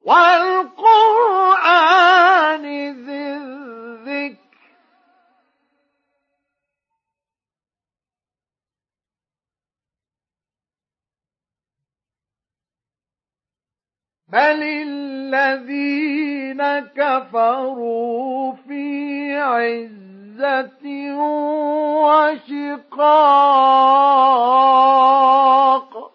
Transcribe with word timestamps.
والقرآن 0.05 0.38
بل 14.31 14.63
الذين 14.63 16.61
كفروا 16.79 18.53
في 18.53 19.35
عزة 19.37 20.85
وشقاق 24.79 26.09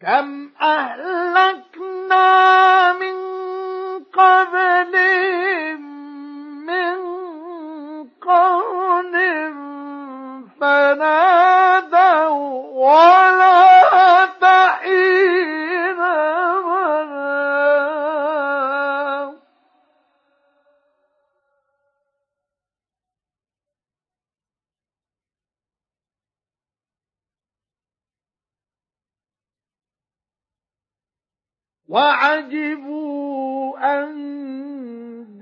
كم 0.00 0.50
أهلكنا 0.62 2.26
من 2.92 3.16
قبلهم 4.04 5.80
من 6.66 7.25
قرن 8.26 9.14
فنادوا 10.60 12.26
ولا 12.74 14.26
تحين 14.40 15.96
منام 16.66 17.16
وعجبوا 31.88 33.78
أن 33.78 34.16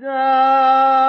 جاءهم 0.01 1.04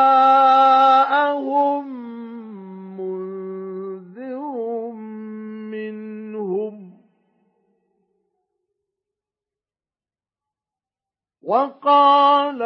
وقال 11.47 12.63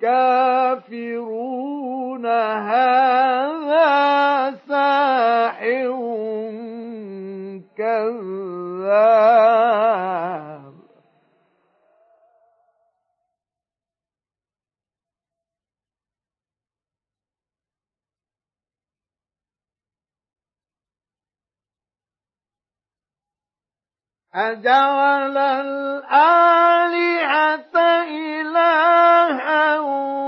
الكافرون 0.00 2.26
هذا 2.26 3.90
ساحر 4.68 5.90
كذاب. 7.76 9.30
أجعل 24.34 25.38
الآلهة 25.38 26.10
إلها 28.06 29.78
واحدا 29.78 30.20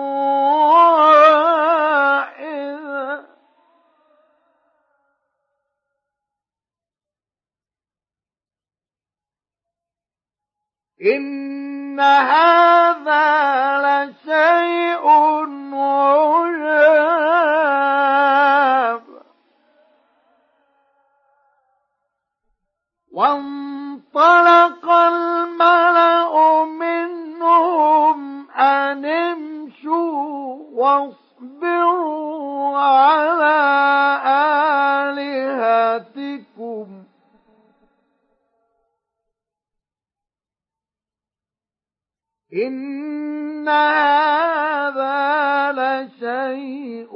إن 11.03 12.01
هذا 12.01 13.23
لشيء 13.83 15.07
عجاب. 15.75 17.03
وانطلق 24.15 24.91
الملأ 24.91 26.65
منهم 26.65 28.51
أن 28.51 29.05
امشوا 29.05 30.59
واصبروا 30.73 31.99
على 32.79 33.59
آلهتكم. 36.19 36.87
إن 42.53 43.69
هذا 43.69 45.13
لشيء 45.73 47.15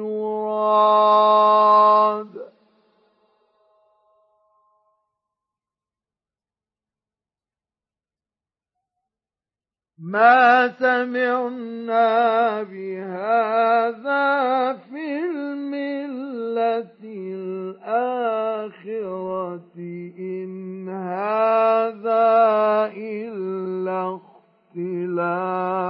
يراد 0.00 1.47
ما 10.08 10.68
سمعنا 10.68 12.62
بهذا 12.62 14.26
في 14.72 15.18
الملة 15.20 16.96
الآخرة 17.84 18.48
إن 20.18 20.88
هذا 20.88 22.26
إلا 22.96 24.20
اختلاق. 24.74 25.88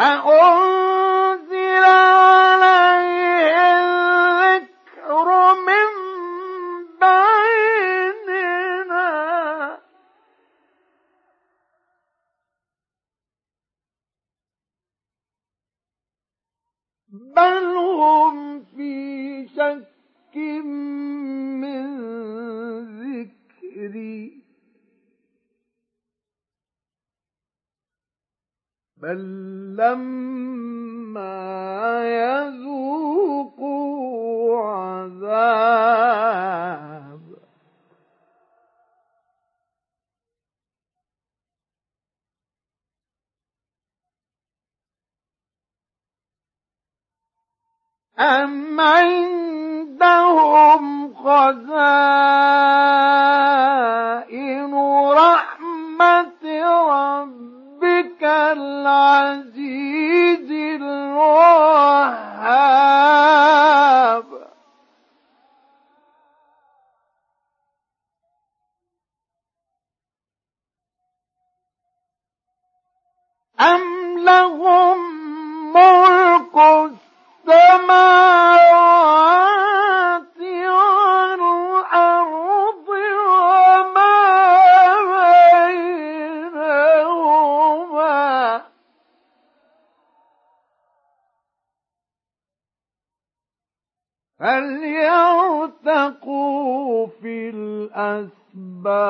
أأنزل 0.00 1.84
عليه 1.84 3.56
الذكر 4.56 5.28
من 5.66 5.88
بيننا. 7.00 8.60
بل 17.08 17.76
هم 17.76 18.64
في 18.64 19.48
شك 19.48 20.36
من 21.60 21.86
ذكري. 23.00 24.39
بل 29.02 29.18
لما 29.76 30.90
يذوقوا 32.04 33.50
عذاب. 34.64 36.00
أم 48.18 48.80
عندهم 48.80 50.04
خزائن 51.14 52.99
العزيز 58.80 60.50
الوهاب. 60.80 61.90
أم 73.60 74.18
لهم 74.18 74.98
ملك 75.72 76.56
فليرتقوا 95.80 97.06
في 97.06 97.50
الأسباب؟ 97.50 99.06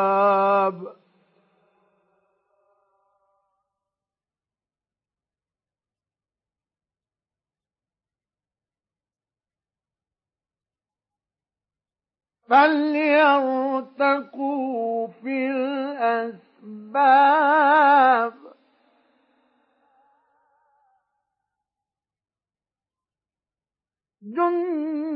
فليرتقوا 12.48 13.78
في 15.08 15.50
الأسباب؟ 15.50 16.40
جند 24.22 25.09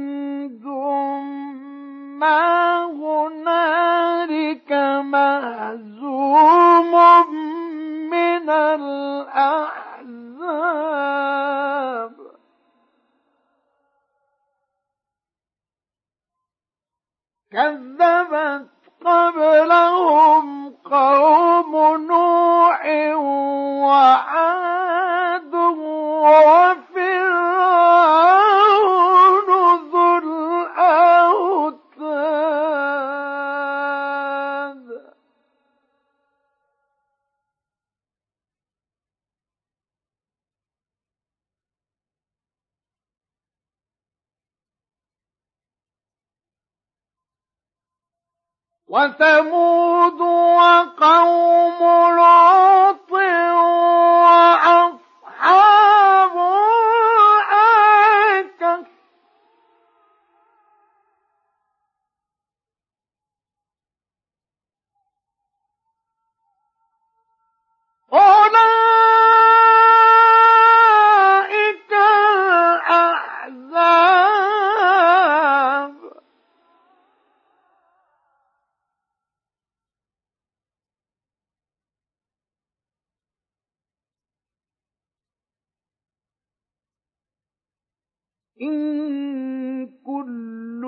إن 88.62 89.86
كل 90.06 90.84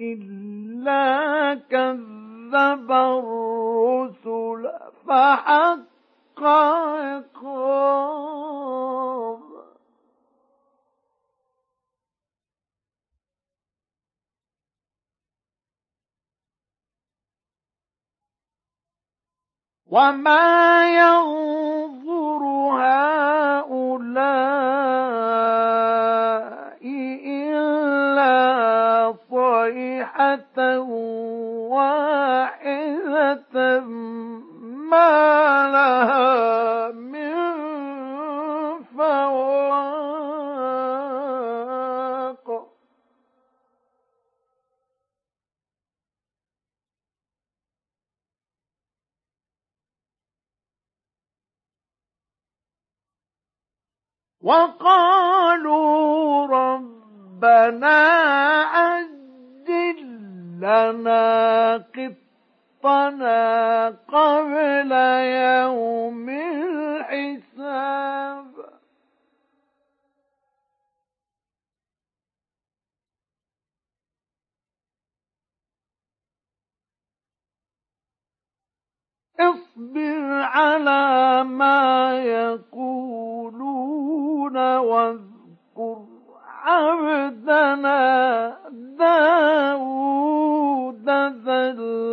إلا 0.00 1.54
كذب 1.54 2.92
الرسل 2.92 4.70
فحق 5.08 6.42
عقاب. 6.42 7.26
وما 19.86 20.84
ينظر 20.98 22.42
هؤلاء 22.80 23.76
صيحة 30.06 30.78
واحدة 32.38 33.80
ما 34.90 35.70
لها 35.72 36.92
من 36.92 37.34
فواق 38.96 39.86
وقالوا 54.42 56.46
ربنا 56.46 57.98
أجل 58.62 59.25
لنا 60.60 61.76
قطنا 62.82 63.88
قبل 64.08 64.92
يوم 64.92 66.28
الحساب. 66.28 67.86
اصبر 79.40 80.42
على 80.42 81.44
ما 81.44 82.12
يقولون 82.24 83.76
واذكر 84.76 86.06
عبدنا 86.66 87.98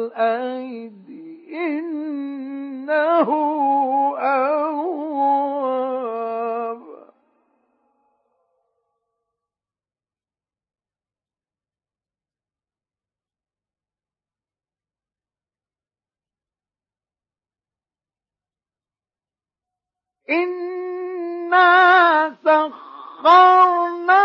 ذا 0.04 0.10
الأيد 0.12 1.08
إنه 1.54 3.30
أواب. 4.20 4.84
إنا 20.30 21.70
سخرنا 22.44 24.24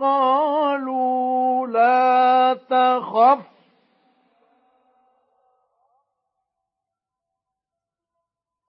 قالوا 0.00 1.66
لا 1.66 2.54
تخف. 2.70 3.58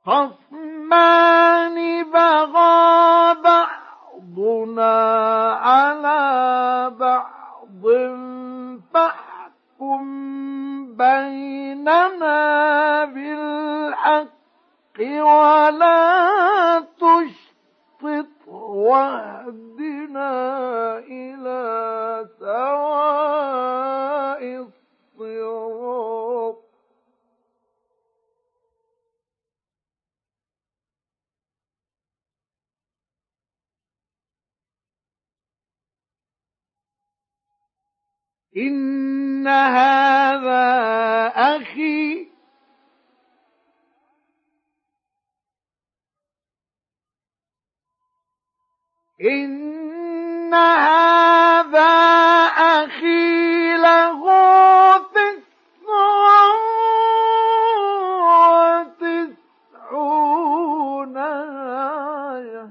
خصمان 0.05 1.77
بغى 2.03 3.35
بعضنا 3.43 4.95
على 5.53 6.21
بعض 6.99 7.85
فاحكم 8.93 10.05
بيننا 10.99 12.35
بالحق 13.05 14.99
ولا 14.99 15.99
تشطط 16.99 18.47
واهدنا 18.47 20.29
إلى 20.99 21.59
سواء 22.39 23.59
الصراط 25.19 26.59
إن 38.57 39.47
هذا 39.47 40.78
أخي. 41.61 42.29
إن 49.21 50.53
هذا 50.53 51.79
أخي 52.57 53.77
له 53.77 54.23
تسع 54.97 55.39
وتسعون 59.89 61.17
آية. 61.17 62.69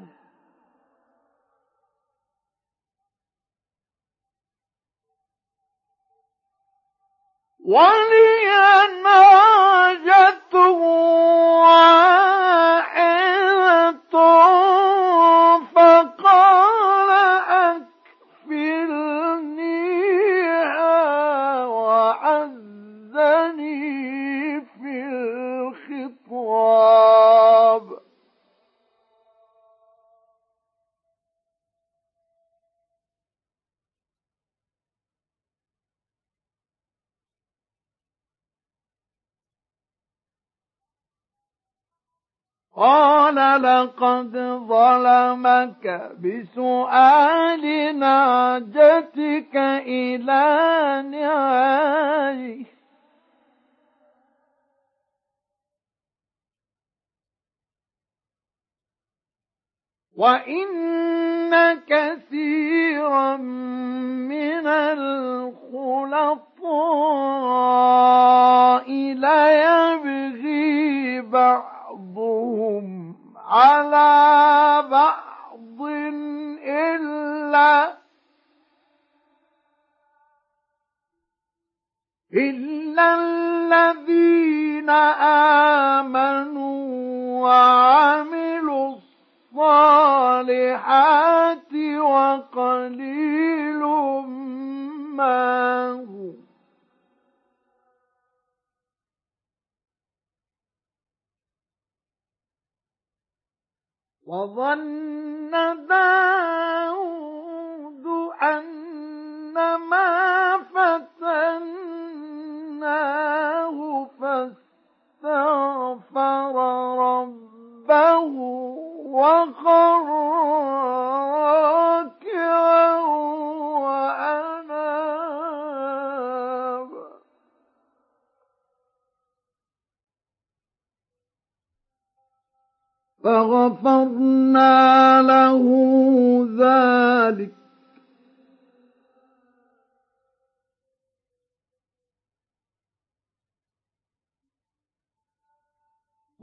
ولي 7.64 8.07
ظلمك 45.68 46.12
بسؤال 46.20 47.64
ناجتك 47.98 49.56
إلى 49.86 50.44
نعايه 51.10 52.64
وإن 60.16 60.68
كثيرا 61.86 63.36
وظن 104.58 105.17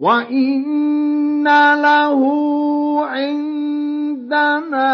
وإن 0.05 1.43
له 1.81 2.21
عندنا 3.05 4.91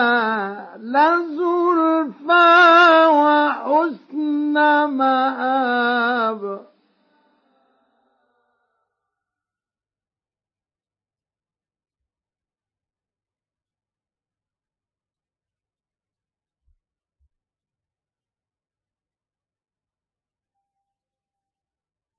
لزلفى 0.80 2.52
وحسن 3.12 4.56
مآب 4.88 6.01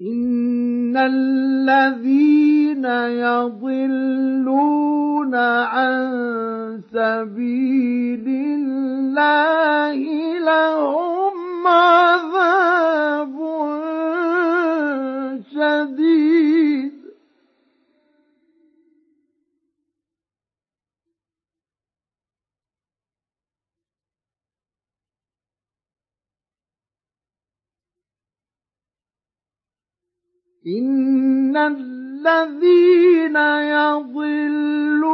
إن 0.00 0.96
الذين 0.96 2.84
يضلون 3.20 4.54
عن 5.34 6.80
سبيل 6.92 8.28
الله 8.28 9.98
لهم 10.38 11.66
عذاب 11.66 13.34
شديد 15.54 16.29
إن 30.78 31.56
الذين 31.56 33.36
يضلون 33.76 35.08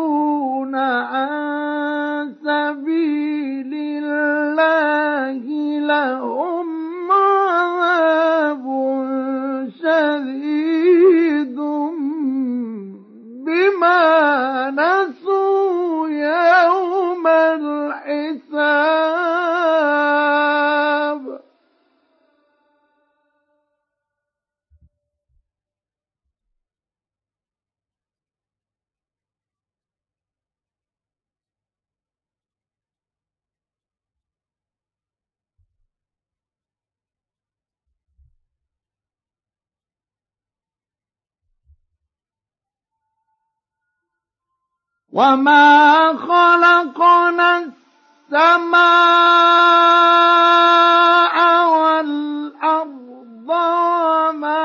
عن 0.75 2.33
سبيل 2.45 3.75
الله 3.75 5.45
لهم 5.81 6.67
عذاب 7.13 8.65
شديد 9.81 11.57
بما 13.47 14.71
نسوا 14.71 16.09
يوم 16.09 17.27
الحساب 17.27 18.67
وما 45.17 46.13
خلقنا 46.29 47.59
السماء 48.29 48.87
والأرض 51.73 53.49
وما 53.49 54.65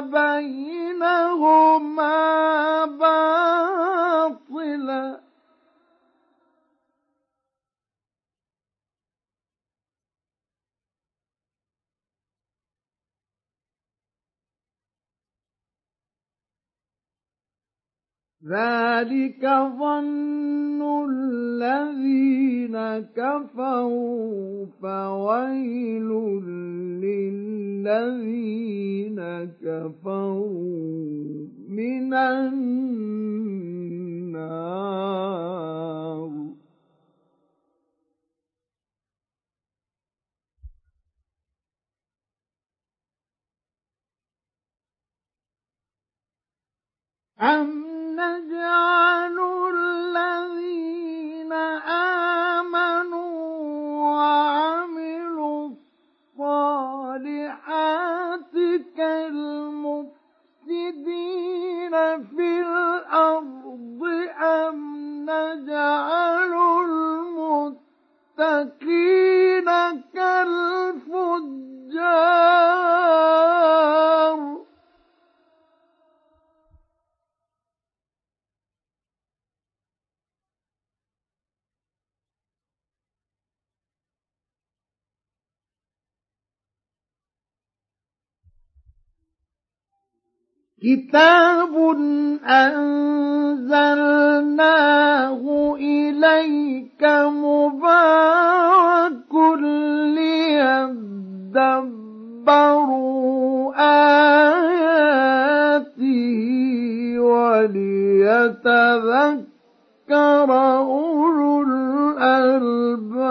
بينهما 0.00 0.71
ذلك 18.52 19.44
ظن 19.80 20.80
الذين 21.10 22.76
كفروا 23.16 24.66
فويل 24.82 26.10
للذين 27.84 28.38
كفروا 29.64 31.46
من 31.68 32.14
النار 32.14 32.52
أم 47.42 47.84
نجعل 48.20 49.36
الذين 49.74 51.52
آمنوا 52.62 53.34
وعملوا 54.10 55.70
الصالحات 56.38 58.54
كالمفسدين 58.96 60.12
في 62.22 62.60
الأرض 62.60 64.02
أم 64.42 64.76
نجعل 65.30 66.52
المتقين 68.38 69.68
كالفجار 73.32 74.61
كتاب 90.82 91.74
أنزلناه 92.46 93.82
إليك 95.78 97.02
مبارك 97.42 98.82
ليدبروا 102.42 103.72
آياته 104.72 106.00
وليتذكر 107.18 108.62
أولو 110.78 111.62
الألباب 111.62 113.21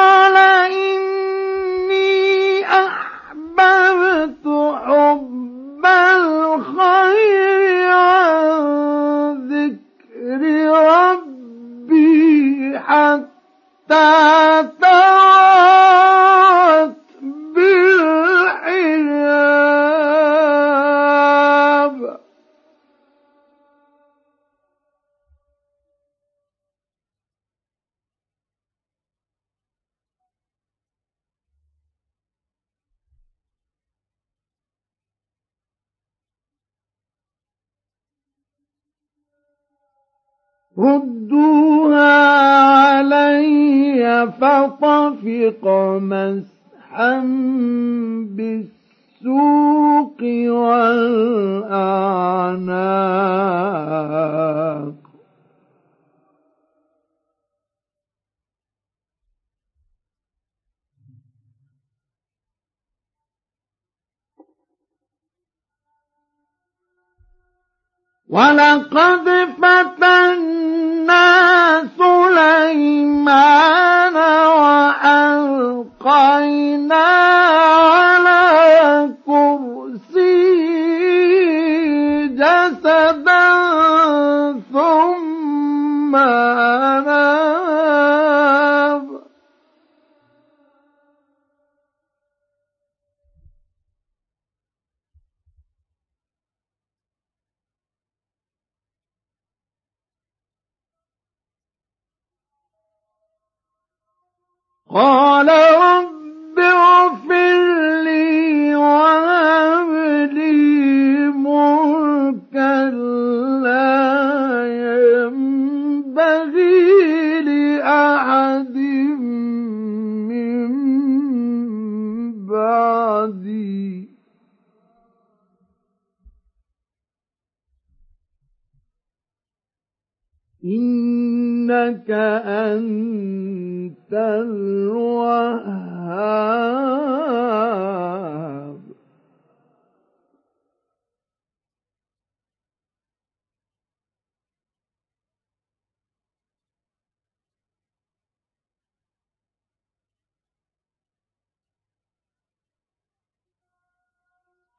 حتى 13.94 14.94
ردوها 40.76 41.63
فطفق 45.25 45.65
مسحا 46.03 47.19
بالسوق 48.37 50.21
والأعناق. 50.49 51.35
ولقد 68.29 69.27
فتنا 69.61 71.13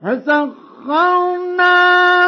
فسخرنا 0.02 1.78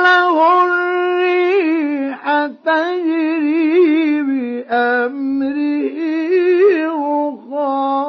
له 0.07 0.35
الريح 0.63 2.21
تجري 2.65 4.21
بأمره 4.21 5.97
رخاء 7.27 8.07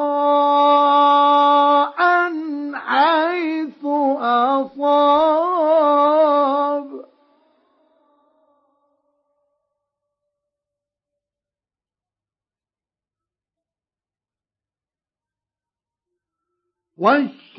حيث 2.73 3.85
أصاب. 4.21 5.49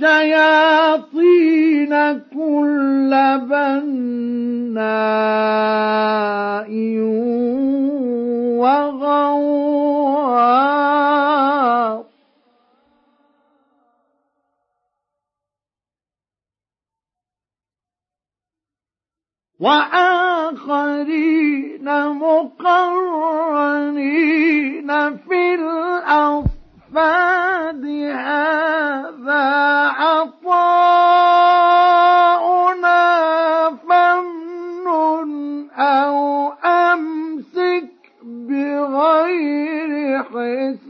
والشياطين 0.02 1.92
كل 2.32 3.12
بناء 3.50 4.80
وغواص 10.70 12.04
وآخرين 20.60 21.28
مقرنين 22.08 23.50
في 25.16 25.54
الأصفاد 26.96 27.84
هذا 28.14 29.44
عطاؤنا 30.00 30.60
فامنن 33.88 35.70
أو 35.70 36.52
أمسك 36.64 37.90
بغير 38.22 40.22
حساب 40.22 40.89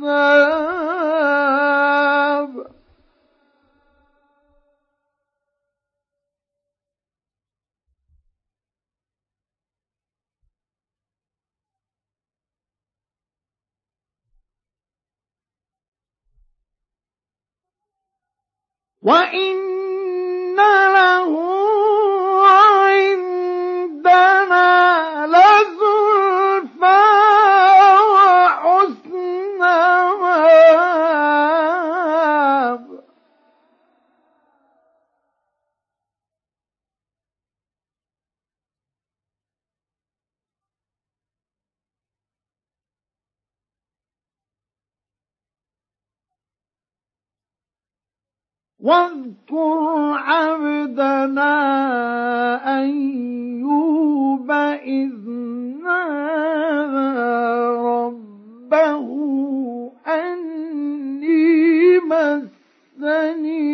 وإن 19.02 20.56
له 20.94 21.60
واذكر 48.90 50.14
عبدنا 50.18 51.55
أيوب 52.81 54.50
إذ 54.83 55.31
نادى 55.85 57.18
ربه 57.79 59.07
أني 60.07 61.98
مسني 61.98 63.70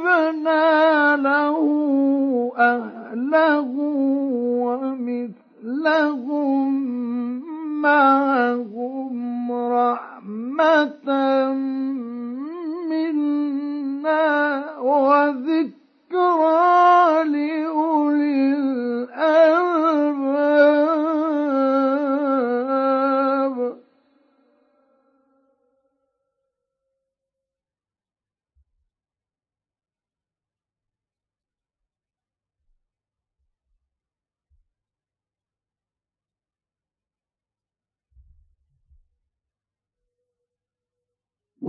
ووهبنا 0.00 1.16
له 1.16 1.56
أهله 2.58 3.70
ومثلهم 5.60 6.30
معهم 7.82 9.52
رحمة 9.52 11.08
منا 12.90 14.26
وذكرى 14.80 15.64
لأولي 17.24 18.54
الألباب. 18.54 19.60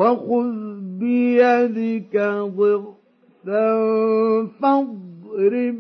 وخذ 0.02 0.82
بيدك 1.00 2.16
ضغثا 2.58 3.68
فاضرب 4.62 5.80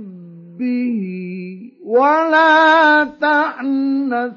به 0.59 1.01
ولا 1.85 3.03
تحنث 3.03 4.33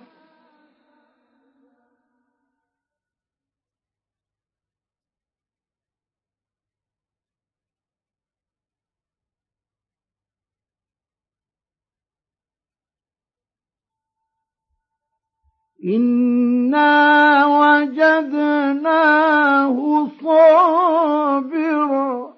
إنا 15.85 17.47
وجدناه 17.47 18.44
صابرا 20.55 22.35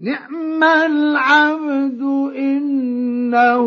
نعم 0.00 0.64
العبد 0.64 2.02
إنه 2.36 3.66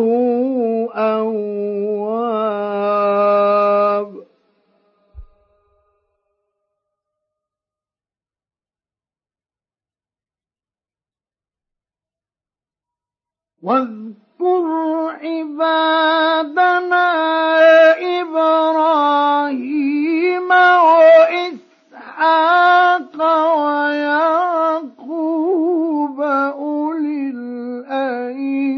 أواب. 0.93 2.37
واذكر 13.67 14.65
عبادنا 15.23 17.07
إبراهيم 19.17 19.71
وإسحاق 22.07 23.17
ويعقوب 24.87 26.21
أولي 26.21 27.29
الأيدي 27.35 28.77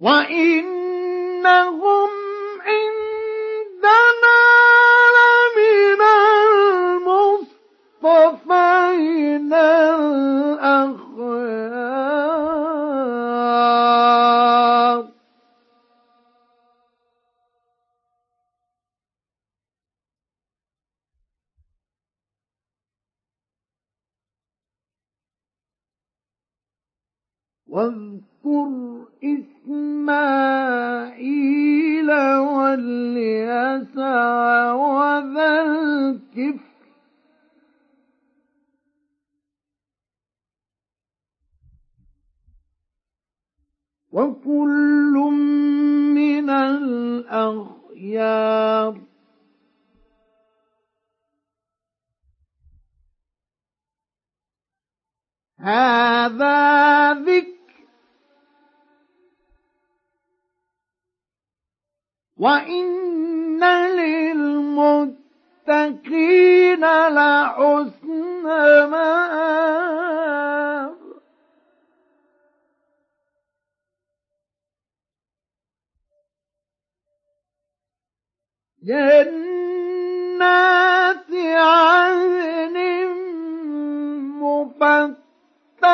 وإنهم 0.00 1.00
واذكر 27.80 29.08
إسماعيل 29.24 30.10
واليسع 32.38 34.12
وذا 34.72 35.62
الكفر 35.62 36.70
وكل 44.12 45.14
من 46.14 46.50
الأخيار. 46.50 47.80
هذا 55.58 57.12
ذكر 57.12 57.59
وإن 62.40 63.64
للمتقين 64.00 65.14
لحسن 67.08 68.44
مآب. 68.90 69.80
جنات 78.82 80.40
عدن 81.56 82.76
مفتحة 84.40 85.88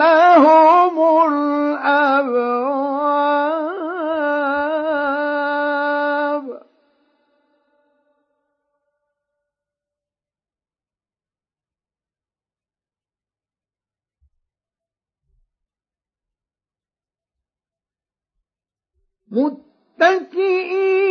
لهم 0.00 0.96
الأبواب 1.28 2.71
متكئين 20.02 21.01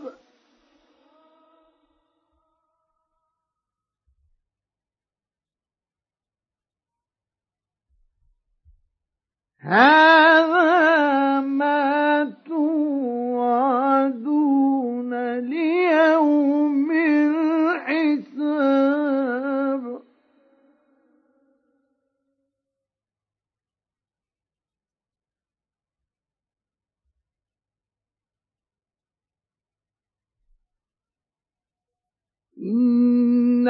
هذا 9.59 10.20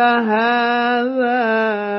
هذا 0.02 1.42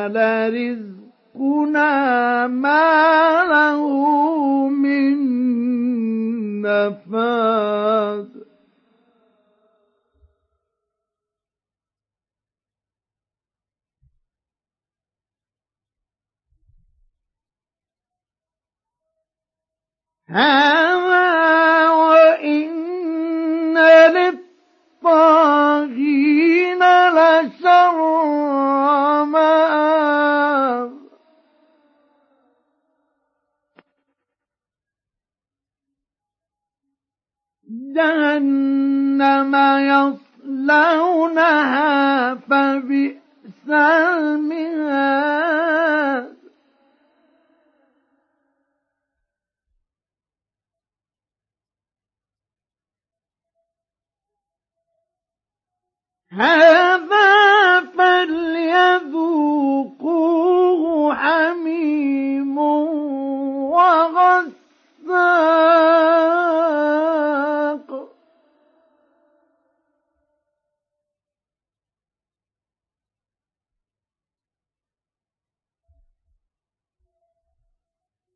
لرزق 0.09 0.93
رزقنا 1.37 2.47
ما 2.47 3.45
له 3.45 3.83
من 4.69 5.17
نفاذ 6.63 8.29
هذا 20.29 20.82
جهنم 37.95 39.55
يصلونها 40.45 41.91
فبئس 42.35 43.69
المهاد. 43.69 45.13
هذا 56.33 57.81
فليذوقوه 57.81 58.42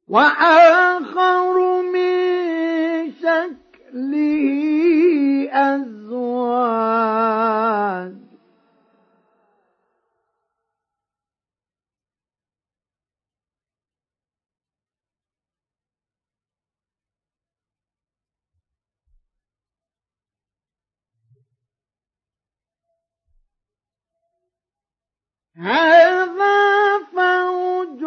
وآخر 0.08 1.82
من 1.82 3.12
شكله 3.22 4.46
أزواج. 5.52 7.06
هذا 25.56 26.98
فوج 27.12 28.02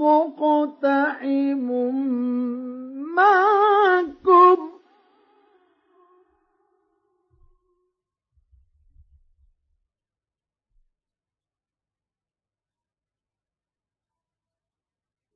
مقتحم 0.00 1.68
معكم. 3.16 4.70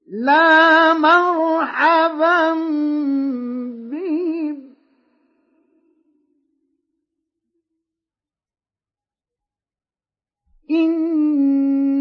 لا 0.09 0.95
مرحبا 0.95 2.55
بهم 3.91 4.24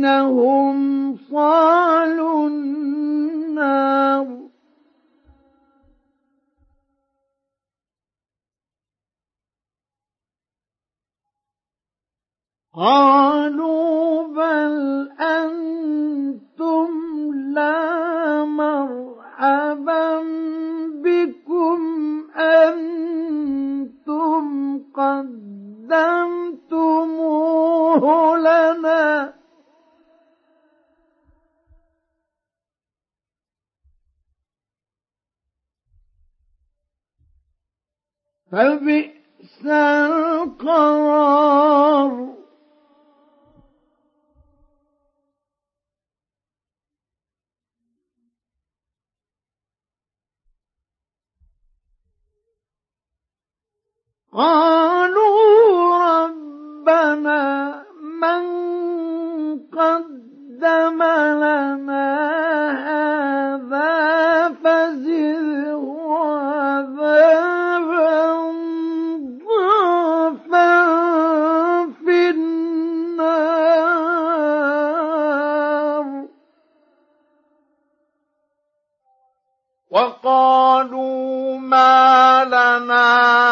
إنهم 0.04 0.78
صالوا 1.32 2.48
النار. 2.48 4.28
قالوا 12.74 14.13
قدمتموه 27.94 28.38
لنا. 28.38 29.34
فبئس 38.52 39.66
القرار. 39.66 41.14
قالوا 54.34 55.84
ربنا 56.88 57.86
من 58.04 58.44
قدم 59.72 61.04
لنا 61.44 62.10
هذا 62.88 63.92
فزده 64.64 65.84
عذابا 66.20 67.04
ضعفا 69.48 70.72
في 72.06 72.30
النار. 72.30 73.44
وقالوا 79.92 81.58
ما 81.60 82.44
لنا 82.46 83.43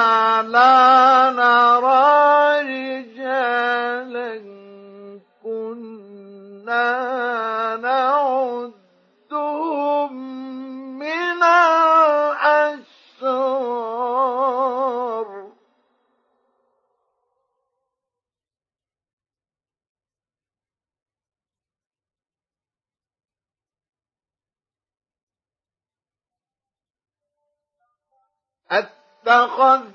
اتخذناهم 28.72 29.86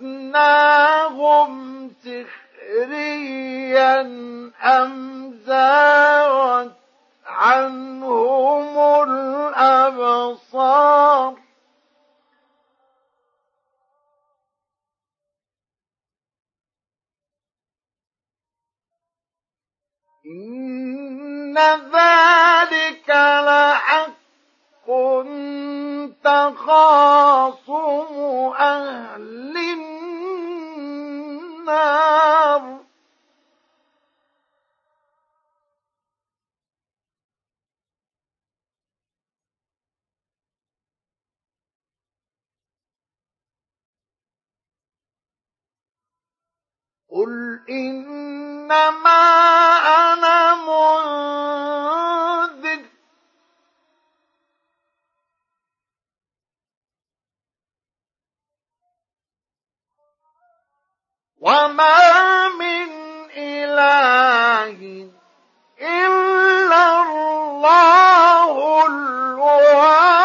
سخريا 2.04 4.00
أم 4.62 5.32
زاغت 5.46 6.72
عنهم 7.26 8.78
الأبصار 9.08 10.56
إن 20.26 21.58
ذلك 21.92 23.08
لحق 23.08 24.15
كنت 24.86 26.52
خاصم 26.56 28.14
أهل 28.58 29.56
النار. 31.56 32.06
قل 47.10 47.60
إنما 47.70 49.22
أنا 50.12 50.54
منذر. 50.54 52.35
وما 61.46 62.48
من 62.58 62.88
إله 63.36 64.78
إلا 65.80 66.82
الله 67.02 68.54
الواحد 68.86 70.15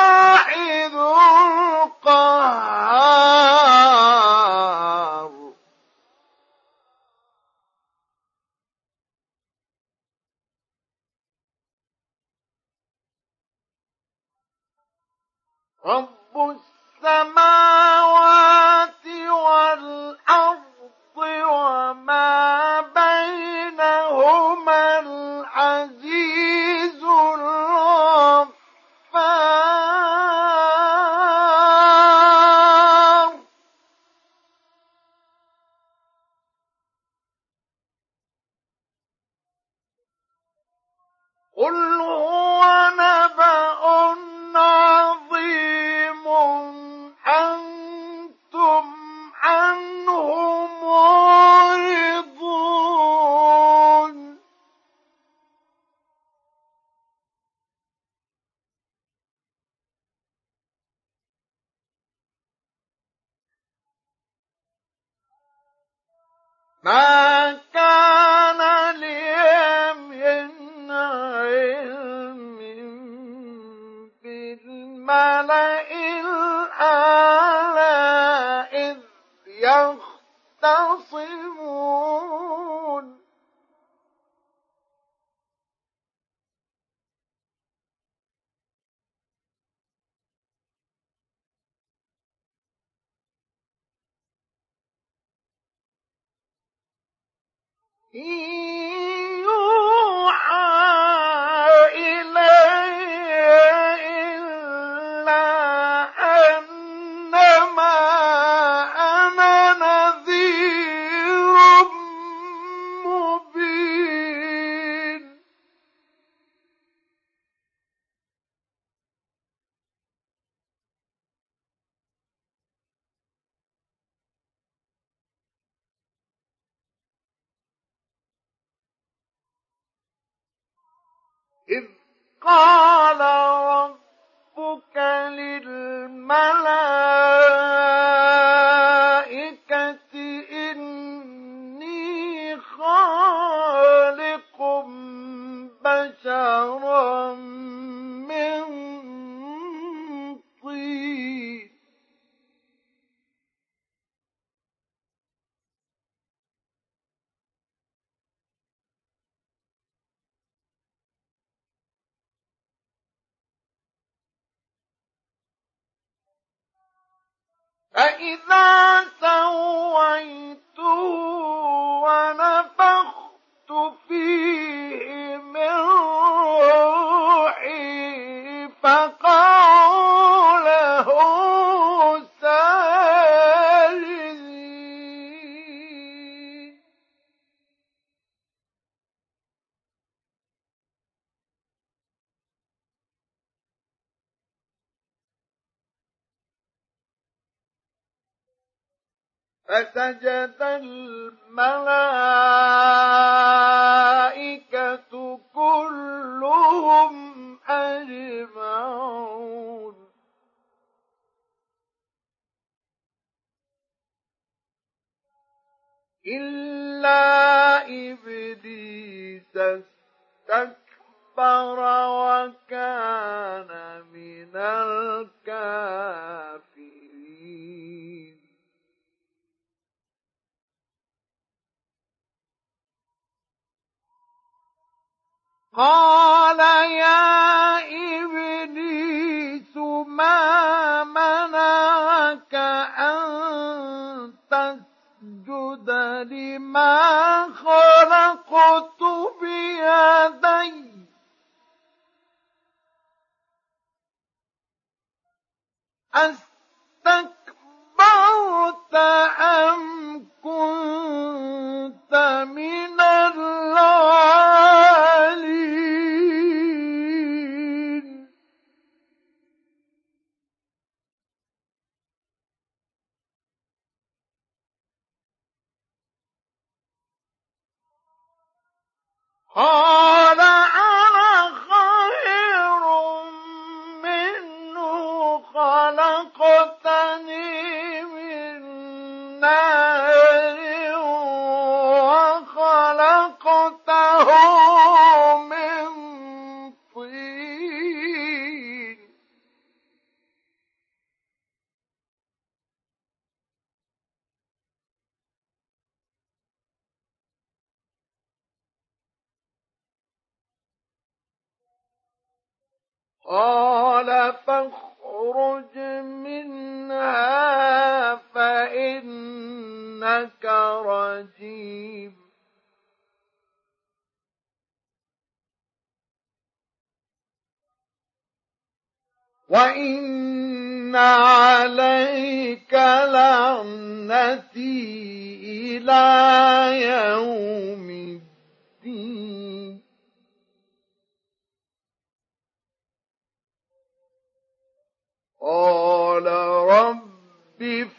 إن 98.16 98.51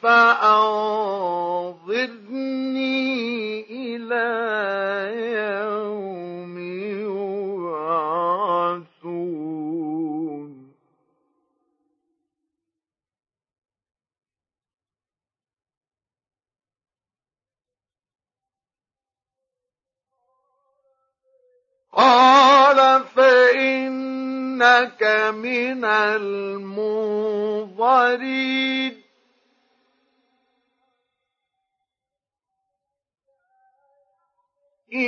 رب 0.04 0.06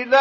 إلى 0.02 0.16